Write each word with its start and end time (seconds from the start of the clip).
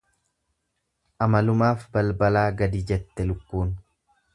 Amalumaaf 1.27 1.85
balbalaa 1.99 2.47
gadi 2.65 2.83
jetti 2.95 3.31
lakkuun. 3.33 3.77